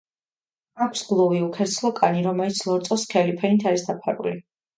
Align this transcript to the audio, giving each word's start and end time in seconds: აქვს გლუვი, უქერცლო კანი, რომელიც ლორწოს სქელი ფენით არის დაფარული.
აქვს 0.85 1.03
გლუვი, 1.09 1.41
უქერცლო 1.47 1.91
კანი, 1.99 2.25
რომელიც 2.29 2.63
ლორწოს 2.71 3.05
სქელი 3.07 3.37
ფენით 3.45 3.69
არის 3.73 3.87
დაფარული. 3.93 4.35